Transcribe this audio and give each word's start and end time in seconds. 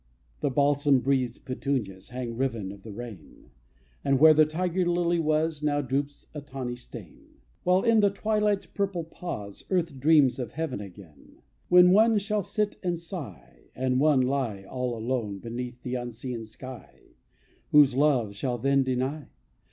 The 0.39 0.49
balsam 0.49 1.01
breathed 1.01 1.45
petunias 1.45 2.09
Hang 2.09 2.35
riven 2.35 2.71
of 2.71 2.81
the 2.81 2.91
rain; 2.91 3.51
And 4.03 4.19
where 4.19 4.33
the 4.33 4.47
tiger 4.47 4.83
lily 4.83 5.19
was 5.19 5.61
Now 5.61 5.81
droops 5.81 6.25
a 6.33 6.41
tawny 6.41 6.75
stain; 6.75 7.27
While 7.61 7.83
in 7.83 7.99
the 7.99 8.09
twilight's 8.09 8.65
purple 8.65 9.03
pause 9.03 9.63
Earth 9.69 9.99
dreams 9.99 10.39
of 10.39 10.53
Heaven 10.53 10.81
again. 10.81 11.43
When 11.69 11.91
one 11.91 12.17
shall 12.17 12.41
sit 12.41 12.77
and 12.81 12.97
sigh, 12.97 13.65
And 13.75 13.99
one 13.99 14.21
lie 14.21 14.63
all 14.63 14.97
alone 14.97 15.37
Beneath 15.37 15.83
the 15.83 15.93
unseen 15.93 16.45
sky 16.45 17.01
Whose 17.71 17.93
love 17.95 18.35
shall 18.35 18.57
then 18.57 18.81
deny? 18.81 19.27